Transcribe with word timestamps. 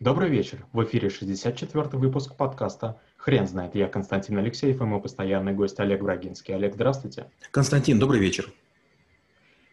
Добрый 0.00 0.30
вечер. 0.30 0.64
В 0.72 0.82
эфире 0.84 1.08
64-й 1.08 1.98
выпуск 1.98 2.34
подкаста 2.34 2.98
«Хрен 3.18 3.46
знает». 3.46 3.74
Я 3.74 3.86
Константин 3.86 4.38
Алексеев 4.38 4.80
и 4.80 4.84
мой 4.84 4.98
постоянный 4.98 5.52
гость 5.52 5.78
Олег 5.78 6.00
Брагинский. 6.00 6.54
Олег, 6.54 6.72
здравствуйте. 6.72 7.30
Константин, 7.50 7.98
добрый 7.98 8.18
вечер. 8.18 8.50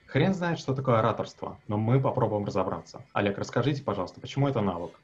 Хрен 0.07 0.33
знает, 0.33 0.59
что 0.59 0.75
такое 0.75 0.99
ораторство, 0.99 1.57
но 1.69 1.77
мы 1.77 2.01
попробуем 2.01 2.43
разобраться. 2.43 3.05
Олег, 3.13 3.37
расскажите, 3.37 3.81
пожалуйста, 3.83 4.19
почему 4.19 4.49
это 4.49 4.59
навык? 4.59 4.99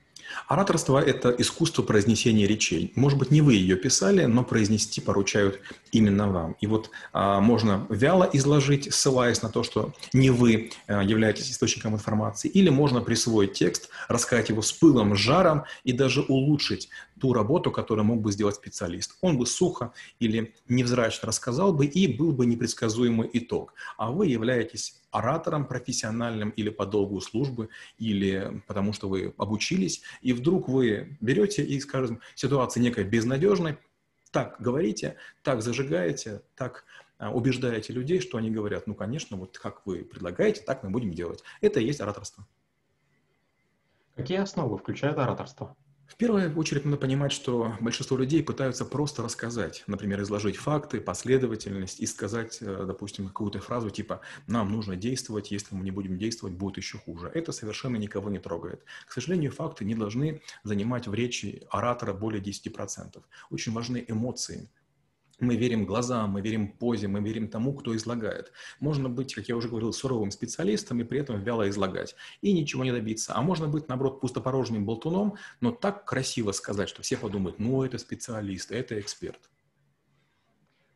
Ораторство– 0.48 1.00
это 1.06 1.30
искусство 1.38 1.84
произнесения 1.84 2.48
речей. 2.48 2.92
Может 2.96 3.18
быть, 3.18 3.32
не 3.32 3.42
вы 3.42 3.54
ее 3.56 3.76
писали, 3.76 4.26
но 4.26 4.44
произнести 4.44 5.02
поручают 5.02 5.60
именно 5.92 6.28
вам. 6.28 6.56
И 6.62 6.68
вот 6.68 6.90
а, 7.12 7.40
можно 7.40 7.86
вяло 7.90 8.30
изложить, 8.34 8.94
ссылаясь 8.94 9.42
на 9.42 9.50
то, 9.50 9.64
что 9.64 9.94
не 10.14 10.30
вы 10.30 10.72
а, 10.88 11.04
являетесь 11.04 11.52
источником 11.52 11.94
информации, 11.94 12.50
или 12.50 12.70
можно 12.70 13.02
присвоить 13.02 13.54
текст, 13.54 13.90
рассказать 14.08 14.50
его 14.50 14.62
с 14.62 14.72
пылом, 14.72 15.16
с 15.16 15.20
жаром 15.20 15.64
и 15.84 15.94
даже 15.94 16.22
улучшить 16.22 16.90
ту 17.20 17.34
работу, 17.34 17.72
которую 17.72 18.06
мог 18.06 18.22
бы 18.22 18.32
сделать 18.32 18.56
специалист. 18.56 19.16
Он 19.22 19.38
бы 19.38 19.46
сухо 19.46 19.94
или 20.20 20.54
невзрачно 20.68 21.28
рассказал 21.28 21.74
бы, 21.74 21.86
и 21.86 22.08
был 22.08 22.32
бы 22.32 22.46
непредсказуемый 22.46 23.30
итог. 23.34 23.74
А 23.98 24.12
вы 24.12 24.28
являетесь 24.28 25.03
оратором 25.14 25.66
профессиональным 25.66 26.50
или 26.50 26.70
по 26.70 26.86
долгу 26.86 27.22
службы, 27.22 27.70
или 27.98 28.62
потому 28.68 28.94
что 28.94 29.08
вы 29.08 29.34
обучились, 29.38 30.02
и 30.22 30.34
вдруг 30.34 30.68
вы 30.68 31.18
берете 31.22 31.64
и, 31.64 31.80
скажем, 31.80 32.20
ситуация 32.36 32.82
некая 32.82 33.06
безнадежная, 33.06 33.80
так 34.32 34.56
говорите, 34.60 35.16
так 35.44 35.62
зажигаете, 35.62 36.42
так 36.56 36.86
а, 37.20 37.32
убеждаете 37.32 37.94
людей, 37.94 38.20
что 38.20 38.38
они 38.40 38.50
говорят, 38.50 38.88
ну, 38.88 38.96
конечно, 38.96 39.38
вот 39.38 39.58
как 39.60 39.86
вы 39.86 40.04
предлагаете, 40.04 40.62
так 40.62 40.84
мы 40.84 40.90
будем 40.90 41.14
делать. 41.14 41.44
Это 41.62 41.80
и 41.80 41.86
есть 41.86 42.02
ораторство. 42.02 42.48
Какие 44.16 44.40
основы 44.40 44.78
включает 44.78 45.18
ораторство? 45.18 45.76
В 46.14 46.16
первую 46.16 46.56
очередь 46.60 46.86
надо 46.86 46.98
понимать, 46.98 47.32
что 47.32 47.76
большинство 47.82 48.16
людей 48.16 48.44
пытаются 48.44 48.86
просто 48.86 49.24
рассказать, 49.24 49.84
например, 49.88 50.22
изложить 50.22 50.58
факты, 50.58 51.02
последовательность 51.02 52.00
и 52.00 52.06
сказать, 52.06 52.60
э, 52.62 52.84
допустим, 52.86 53.28
какую-то 53.28 53.60
фразу 53.60 53.90
типа 53.90 54.22
«нам 54.46 54.72
нужно 54.72 54.96
действовать, 54.96 55.50
если 55.50 55.74
мы 55.74 55.84
не 55.84 55.90
будем 55.90 56.20
действовать, 56.20 56.54
будет 56.54 56.78
еще 56.78 57.00
хуже». 57.00 57.32
Это 57.34 57.52
совершенно 57.52 57.98
никого 57.98 58.30
не 58.30 58.38
трогает. 58.38 58.84
К 59.08 59.12
сожалению, 59.12 59.52
факты 59.52 59.86
не 59.86 59.96
должны 59.96 60.44
занимать 60.64 61.08
в 61.08 61.16
речи 61.16 61.64
оратора 61.72 62.14
более 62.14 62.44
10%. 62.44 63.24
Очень 63.50 63.74
важны 63.74 64.06
эмоции, 64.08 64.70
мы 65.44 65.56
верим 65.56 65.86
глазам, 65.86 66.32
мы 66.32 66.42
верим 66.42 66.72
позе, 66.72 67.08
мы 67.08 67.22
верим 67.22 67.48
тому, 67.48 67.74
кто 67.74 67.96
излагает. 67.96 68.52
Можно 68.80 69.10
быть, 69.10 69.34
как 69.34 69.48
я 69.48 69.56
уже 69.56 69.70
говорил, 69.70 69.94
суровым 69.94 70.32
специалистом 70.32 71.00
и 71.00 71.04
при 71.04 71.20
этом 71.20 71.40
вяло 71.42 71.70
излагать. 71.70 72.16
И 72.42 72.54
ничего 72.54 72.84
не 72.84 72.92
добиться. 72.92 73.34
А 73.36 73.42
можно 73.42 73.68
быть, 73.68 73.88
наоборот, 73.88 74.22
пустопорожним 74.22 74.86
болтуном, 74.86 75.36
но 75.62 75.72
так 75.72 76.06
красиво 76.06 76.52
сказать, 76.52 76.90
что 76.90 77.02
все 77.02 77.18
подумают, 77.18 77.60
ну, 77.60 77.84
это 77.84 77.98
специалист, 77.98 78.72
это 78.72 79.00
эксперт. 79.00 79.50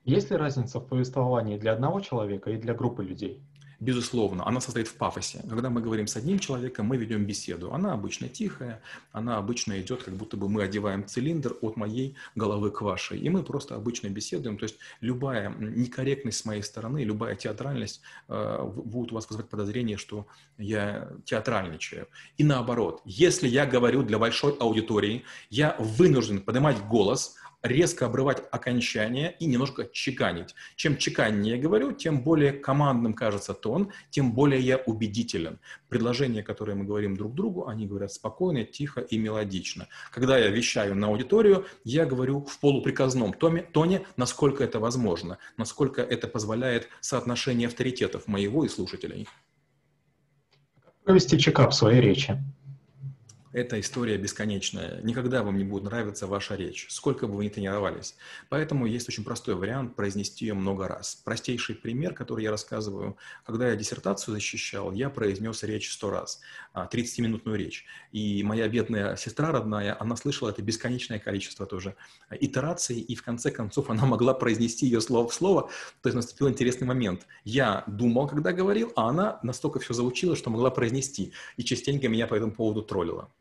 Есть 0.03 0.31
ли 0.31 0.37
разница 0.37 0.79
в 0.79 0.87
повествовании 0.87 1.57
для 1.57 1.73
одного 1.73 1.99
человека 1.99 2.51
и 2.51 2.57
для 2.57 2.73
группы 2.73 3.03
людей? 3.03 3.43
Безусловно, 3.79 4.47
она 4.47 4.59
состоит 4.59 4.87
в 4.87 4.95
пафосе. 4.95 5.43
Когда 5.47 5.69
мы 5.69 5.81
говорим 5.81 6.07
с 6.07 6.15
одним 6.15 6.39
человеком, 6.39 6.87
мы 6.87 6.97
ведем 6.97 7.25
беседу. 7.25 7.71
Она 7.73 7.93
обычно 7.93 8.27
тихая, 8.27 8.81
она 9.11 9.37
обычно 9.37 9.79
идет, 9.79 10.01
как 10.01 10.15
будто 10.15 10.35
бы 10.35 10.49
мы 10.49 10.63
одеваем 10.63 11.05
цилиндр 11.05 11.55
от 11.61 11.77
моей 11.77 12.15
головы 12.33 12.71
к 12.71 12.81
вашей. 12.81 13.19
И 13.19 13.29
мы 13.29 13.43
просто 13.43 13.75
обычно 13.75 14.07
беседуем. 14.07 14.57
То 14.57 14.63
есть 14.63 14.77
любая 14.99 15.53
некорректность 15.59 16.39
с 16.39 16.45
моей 16.45 16.63
стороны, 16.63 17.03
любая 17.03 17.35
театральность 17.35 18.01
э, 18.29 18.63
будет 18.63 19.11
у 19.11 19.15
вас 19.15 19.29
вызывать 19.29 19.49
подозрение, 19.49 19.97
что 19.97 20.25
я 20.57 21.09
театральничаю. 21.25 22.07
И 22.37 22.43
наоборот, 22.43 23.01
если 23.05 23.47
я 23.47 23.67
говорю 23.67 24.01
для 24.01 24.17
большой 24.17 24.53
аудитории, 24.53 25.23
я 25.51 25.75
вынужден 25.77 26.41
поднимать 26.41 26.83
голос, 26.87 27.35
резко 27.67 28.05
обрывать 28.05 28.43
окончание 28.51 29.35
и 29.39 29.45
немножко 29.45 29.87
чеканить. 29.91 30.55
Чем 30.75 30.97
чеканнее 30.97 31.55
я 31.55 31.61
говорю, 31.61 31.91
тем 31.91 32.21
более 32.23 32.53
командным 32.53 33.13
кажется 33.13 33.53
тон, 33.53 33.91
тем 34.09 34.33
более 34.33 34.61
я 34.61 34.77
убедителен. 34.77 35.59
Предложения, 35.89 36.43
которые 36.43 36.75
мы 36.75 36.85
говорим 36.85 37.15
друг 37.15 37.33
другу, 37.35 37.67
они 37.67 37.85
говорят 37.85 38.11
спокойно, 38.11 38.63
тихо 38.63 39.01
и 39.01 39.17
мелодично. 39.17 39.87
Когда 40.11 40.37
я 40.37 40.49
вещаю 40.49 40.95
на 40.95 41.07
аудиторию, 41.07 41.65
я 41.83 42.05
говорю 42.05 42.45
в 42.45 42.59
полуприказном 42.59 43.33
тоне, 43.33 43.61
тоне 43.61 44.05
насколько 44.15 44.63
это 44.63 44.79
возможно, 44.79 45.37
насколько 45.57 46.01
это 46.01 46.27
позволяет 46.27 46.89
соотношение 47.01 47.67
авторитетов 47.67 48.27
моего 48.27 48.65
и 48.65 48.69
слушателей. 48.69 49.27
Провести 51.03 51.39
чекап 51.39 51.73
своей 51.73 52.01
речи 52.01 52.37
эта 53.53 53.79
история 53.79 54.17
бесконечная. 54.17 55.01
Никогда 55.01 55.43
вам 55.43 55.57
не 55.57 55.63
будет 55.63 55.83
нравиться 55.83 56.27
ваша 56.27 56.55
речь, 56.55 56.87
сколько 56.89 57.27
бы 57.27 57.35
вы 57.35 57.45
ни 57.45 57.49
тренировались. 57.49 58.15
Поэтому 58.49 58.85
есть 58.85 59.07
очень 59.07 59.23
простой 59.23 59.55
вариант 59.55 59.95
произнести 59.95 60.45
ее 60.45 60.53
много 60.53 60.87
раз. 60.87 61.15
Простейший 61.15 61.75
пример, 61.75 62.13
который 62.13 62.43
я 62.43 62.51
рассказываю. 62.51 63.17
Когда 63.45 63.69
я 63.69 63.75
диссертацию 63.75 64.35
защищал, 64.35 64.91
я 64.91 65.09
произнес 65.09 65.63
речь 65.63 65.91
сто 65.91 66.09
раз, 66.09 66.41
30-минутную 66.75 67.55
а, 67.55 67.57
речь. 67.57 67.85
И 68.11 68.43
моя 68.43 68.67
бедная 68.67 69.15
сестра 69.15 69.51
родная, 69.51 69.95
она 69.99 70.15
слышала 70.15 70.49
это 70.49 70.61
бесконечное 70.61 71.19
количество 71.19 71.65
тоже 71.65 71.95
итераций, 72.39 72.99
и 72.99 73.15
в 73.15 73.23
конце 73.23 73.51
концов 73.51 73.89
она 73.89 74.05
могла 74.05 74.33
произнести 74.33 74.85
ее 74.85 75.01
слово 75.01 75.27
в 75.27 75.33
слово. 75.33 75.69
То 76.01 76.09
есть 76.09 76.15
наступил 76.15 76.49
интересный 76.49 76.87
момент. 76.87 77.27
Я 77.43 77.83
думал, 77.87 78.27
когда 78.27 78.51
говорил, 78.51 78.91
а 78.95 79.09
она 79.09 79.39
настолько 79.43 79.79
все 79.79 79.93
заучила, 79.93 80.35
что 80.35 80.49
могла 80.49 80.69
произнести. 80.69 81.33
И 81.55 81.63
частенько 81.63 82.09
меня 82.09 82.27
по 82.27 82.35
этому 82.35 82.53
поводу 82.53 82.81
троллила. 82.81 83.31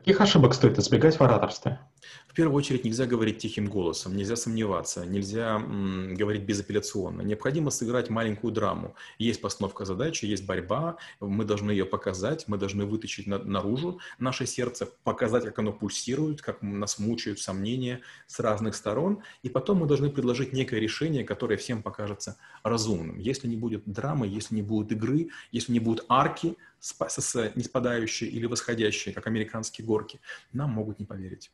Каких 0.00 0.20
ошибок 0.22 0.54
стоит 0.54 0.78
избегать 0.78 1.16
в 1.16 1.20
ораторстве? 1.20 1.78
В 2.26 2.32
первую 2.32 2.56
очередь 2.56 2.84
нельзя 2.84 3.04
говорить 3.04 3.38
тихим 3.38 3.66
голосом, 3.66 4.16
нельзя 4.16 4.34
сомневаться, 4.34 5.04
нельзя 5.04 5.56
м, 5.56 6.14
говорить 6.14 6.42
безапелляционно. 6.42 7.20
Необходимо 7.20 7.70
сыграть 7.70 8.08
маленькую 8.08 8.50
драму. 8.52 8.94
Есть 9.18 9.42
постановка 9.42 9.84
задачи, 9.84 10.24
есть 10.24 10.46
борьба, 10.46 10.96
мы 11.20 11.44
должны 11.44 11.70
ее 11.70 11.84
показать, 11.84 12.48
мы 12.48 12.56
должны 12.56 12.86
вытащить 12.86 13.26
на, 13.26 13.38
наружу 13.38 14.00
наше 14.18 14.46
сердце, 14.46 14.86
показать, 15.04 15.44
как 15.44 15.58
оно 15.58 15.72
пульсирует, 15.72 16.40
как 16.40 16.62
нас 16.62 16.98
мучают 16.98 17.38
сомнения 17.38 18.00
с 18.26 18.40
разных 18.40 18.76
сторон, 18.76 19.22
и 19.42 19.50
потом 19.50 19.78
мы 19.78 19.86
должны 19.86 20.08
предложить 20.08 20.54
некое 20.54 20.80
решение, 20.80 21.24
которое 21.24 21.58
всем 21.58 21.82
покажется 21.82 22.36
разумным. 22.62 23.18
Если 23.18 23.48
не 23.48 23.56
будет 23.56 23.82
драмы, 23.84 24.26
если 24.26 24.54
не 24.54 24.62
будет 24.62 24.92
игры, 24.92 25.28
если 25.52 25.72
не 25.72 25.80
будет 25.80 26.06
арки, 26.08 26.56
не 27.54 27.62
спадающие 27.62 28.30
или 28.30 28.46
восходящие, 28.46 29.14
как 29.14 29.26
американские 29.26 29.86
горки, 29.90 30.20
нам 30.52 30.70
могут 30.70 31.00
не 31.00 31.06
поверить. 31.06 31.50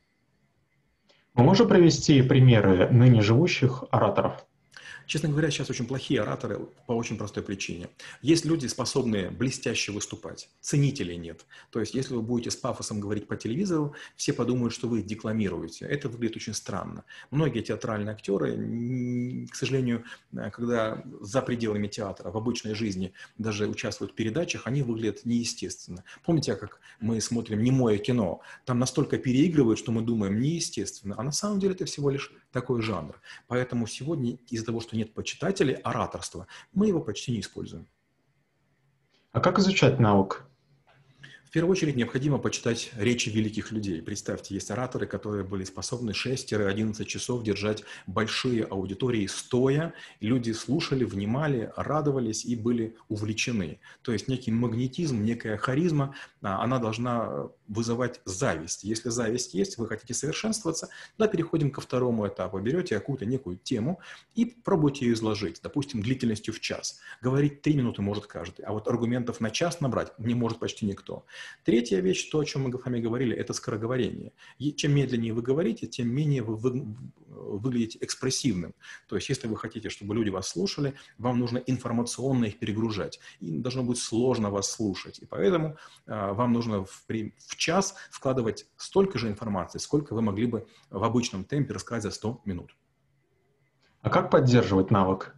Мы 1.33 1.43
можем 1.43 1.67
привести 1.67 2.21
примеры 2.21 2.89
ныне 2.89 3.21
живущих 3.21 3.83
ораторов? 3.91 4.45
Честно 5.07 5.29
говоря, 5.29 5.49
сейчас 5.49 5.69
очень 5.69 5.87
плохие 5.87 6.21
ораторы 6.21 6.59
по 6.85 6.91
очень 6.91 7.17
простой 7.17 7.41
причине. 7.41 7.87
Есть 8.21 8.43
люди, 8.43 8.67
способные 8.67 9.31
блестяще 9.31 9.93
выступать, 9.93 10.49
ценителей 10.59 11.15
нет. 11.15 11.45
То 11.71 11.79
есть, 11.79 11.93
если 11.93 12.13
вы 12.13 12.21
будете 12.21 12.51
с 12.51 12.57
пафосом 12.57 12.99
говорить 12.99 13.25
по 13.25 13.37
телевизору, 13.37 13.95
все 14.17 14.33
подумают, 14.33 14.73
что 14.73 14.89
вы 14.89 15.01
декламируете. 15.01 15.85
Это 15.85 16.09
выглядит 16.09 16.35
очень 16.35 16.53
странно. 16.53 17.05
Многие 17.31 17.61
театральные 17.61 18.11
актеры, 18.11 19.47
к 19.49 19.55
сожалению, 19.55 20.03
когда 20.51 21.01
за 21.21 21.41
пределами 21.41 21.87
театра, 21.87 22.29
в 22.29 22.35
обычной 22.35 22.75
жизни 22.75 23.13
даже 23.37 23.67
участвуют 23.67 24.11
в 24.11 24.15
передачах, 24.15 24.67
они 24.67 24.83
выглядят 24.83 25.23
неестественно. 25.23 26.03
Помните, 26.25 26.55
как 26.55 26.81
мы 26.99 27.21
смотрим 27.21 27.63
немое 27.63 27.97
кино? 27.97 28.41
Там 28.65 28.77
настолько 28.79 29.17
переигрывают, 29.17 29.79
что 29.79 29.93
мы 29.93 30.01
думаем 30.01 30.37
неестественно, 30.41 31.15
а 31.17 31.23
на 31.23 31.31
самом 31.31 31.59
деле 31.61 31.75
это 31.75 31.85
всего 31.85 32.09
лишь 32.09 32.33
такой 32.51 32.81
жанр. 32.81 33.21
Поэтому 33.47 33.87
сегодня 33.87 34.37
из-за 34.49 34.65
того, 34.65 34.81
что 34.81 34.96
нет 34.97 35.13
почитателей 35.13 35.75
ораторства, 35.75 36.47
мы 36.73 36.87
его 36.87 36.99
почти 37.01 37.31
не 37.31 37.39
используем. 37.39 37.87
А 39.31 39.39
как 39.39 39.59
изучать 39.59 39.99
навык? 39.99 40.47
В 41.47 41.49
первую 41.49 41.71
очередь 41.71 41.95
необходимо 41.95 42.39
почитать 42.39 42.91
речи 42.97 43.29
великих 43.29 43.71
людей. 43.71 44.01
Представьте, 44.01 44.53
есть 44.53 44.69
ораторы, 44.69 45.07
которые 45.07 45.45
были 45.45 45.63
способны 45.63 46.11
6-11 46.11 47.05
часов 47.05 47.41
держать 47.41 47.85
большие 48.05 48.65
аудитории 48.65 49.25
стоя. 49.27 49.93
Люди 50.19 50.51
слушали, 50.51 51.05
внимали, 51.05 51.71
радовались 51.77 52.43
и 52.43 52.57
были 52.57 52.97
увлечены. 53.07 53.79
То 54.01 54.11
есть 54.11 54.27
некий 54.27 54.51
магнетизм, 54.51 55.23
некая 55.23 55.55
харизма, 55.55 56.13
а, 56.41 56.61
она 56.61 56.79
должна 56.79 57.47
вызывать 57.69 58.19
зависть. 58.25 58.83
Если 58.83 59.07
зависть 59.07 59.53
есть, 59.53 59.77
вы 59.77 59.87
хотите 59.87 60.13
совершенствоваться, 60.13 60.89
да, 61.17 61.29
переходим 61.29 61.71
ко 61.71 61.79
второму 61.79 62.27
этапу. 62.27 62.59
Берете 62.59 62.95
какую-то 62.95 63.25
некую 63.25 63.55
тему 63.57 64.01
и 64.35 64.45
пробуйте 64.45 65.05
ее 65.05 65.13
изложить, 65.13 65.61
допустим, 65.63 66.01
длительностью 66.01 66.53
в 66.53 66.59
час. 66.59 66.99
Говорить 67.21 67.61
три 67.61 67.73
минуты 67.75 68.01
может 68.01 68.27
каждый, 68.27 68.65
а 68.65 68.73
вот 68.73 68.89
аргументов 68.89 69.39
на 69.39 69.49
час 69.49 69.79
набрать 69.79 70.11
не 70.19 70.35
может 70.35 70.59
почти 70.59 70.85
никто. 70.85 71.25
Третья 71.63 71.99
вещь, 71.99 72.29
то, 72.29 72.39
о 72.39 72.45
чем 72.45 72.63
мы 72.63 72.71
с 72.71 72.85
вами 72.85 72.99
говорили, 72.99 73.35
это 73.35 73.53
скороговорение. 73.53 74.33
И 74.57 74.73
чем 74.73 74.93
медленнее 74.95 75.33
вы 75.33 75.41
говорите, 75.41 75.87
тем 75.87 76.09
менее 76.09 76.43
вы, 76.43 76.55
вы 76.55 76.95
выглядите 77.27 77.99
экспрессивным. 78.01 78.73
То 79.07 79.15
есть, 79.15 79.29
если 79.29 79.47
вы 79.47 79.57
хотите, 79.57 79.89
чтобы 79.89 80.15
люди 80.15 80.29
вас 80.29 80.49
слушали, 80.49 80.93
вам 81.17 81.39
нужно 81.39 81.57
информационно 81.57 82.45
их 82.45 82.59
перегружать. 82.59 83.19
Им 83.39 83.61
должно 83.61 83.83
быть 83.83 83.97
сложно 83.97 84.49
вас 84.49 84.71
слушать. 84.71 85.19
И 85.19 85.25
поэтому 85.25 85.77
э, 86.05 86.31
вам 86.33 86.53
нужно 86.53 86.85
в, 86.85 87.05
в 87.07 87.55
час 87.55 87.95
вкладывать 88.11 88.67
столько 88.77 89.17
же 89.19 89.27
информации, 89.27 89.79
сколько 89.79 90.13
вы 90.13 90.21
могли 90.21 90.47
бы 90.47 90.67
в 90.89 91.03
обычном 91.03 91.43
темпе 91.43 91.73
рассказать 91.73 92.03
за 92.03 92.11
100 92.11 92.41
минут. 92.45 92.75
А 94.01 94.09
как 94.09 94.31
поддерживать 94.31 94.91
навык? 94.91 95.36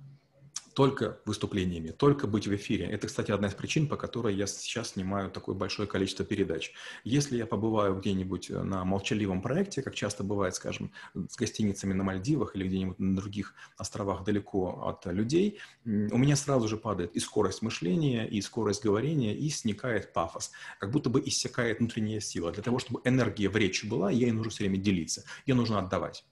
Только 0.79 1.19
выступлениями, 1.25 1.89
только 1.89 2.25
быть 2.25 2.47
в 2.47 2.55
эфире. 2.55 2.85
Это, 2.85 3.07
кстати, 3.07 3.31
одна 3.31 3.49
из 3.49 3.53
причин, 3.53 3.89
по 3.89 3.97
которой 3.97 4.33
я 4.33 4.47
сейчас 4.47 4.91
снимаю 4.91 5.29
такое 5.29 5.53
большое 5.53 5.89
количество 5.89 6.23
передач. 6.23 6.71
Если 7.03 7.35
я 7.35 7.45
побываю 7.45 7.99
где-нибудь 7.99 8.49
на 8.49 8.85
молчаливом 8.85 9.41
проекте, 9.41 9.81
как 9.81 9.93
часто 9.93 10.23
бывает, 10.23 10.55
скажем, 10.55 10.93
с 11.13 11.35
гостиницами 11.35 11.91
на 11.91 12.05
Мальдивах 12.05 12.55
или 12.55 12.65
где-нибудь 12.65 12.97
на 12.97 13.17
других 13.17 13.55
островах 13.75 14.23
далеко 14.23 14.87
от 14.87 15.05
людей, 15.11 15.59
у 15.83 16.17
меня 16.17 16.37
сразу 16.37 16.69
же 16.69 16.77
падает 16.77 17.13
и 17.13 17.19
скорость 17.19 17.61
мышления, 17.61 18.25
и 18.25 18.39
скорость 18.39 18.81
говорения, 18.81 19.35
и 19.35 19.49
сникает 19.49 20.13
пафос. 20.13 20.51
Как 20.79 20.91
будто 20.91 21.09
бы 21.09 21.21
иссякает 21.25 21.79
внутренняя 21.79 22.21
сила. 22.21 22.53
Для 22.53 22.63
того, 22.63 22.79
чтобы 22.79 23.01
энергия 23.03 23.49
в 23.49 23.57
речи 23.57 23.85
была, 23.85 24.11
ей 24.11 24.31
нужно 24.31 24.49
все 24.49 24.63
время 24.63 24.77
делиться, 24.77 25.25
ее 25.45 25.55
нужно 25.55 25.79
отдавать. 25.79 26.23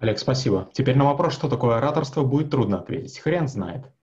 Олег, 0.00 0.18
спасибо. 0.18 0.70
Теперь 0.72 0.96
на 0.96 1.04
вопрос, 1.04 1.34
что 1.34 1.48
такое 1.48 1.76
ораторство, 1.76 2.22
будет 2.22 2.50
трудно 2.50 2.78
ответить. 2.78 3.18
Хрен 3.18 3.48
знает. 3.48 3.92